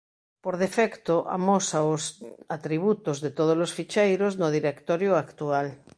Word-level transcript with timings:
Por 0.43 0.55
defecto 0.63 1.15
amosa 1.37 1.79
os 1.93 2.03
atributos 2.57 3.17
de 3.23 3.29
tódolos 3.37 3.71
ficheiros 3.77 4.33
no 4.41 4.47
directorio 4.57 5.11
actual. 5.23 5.67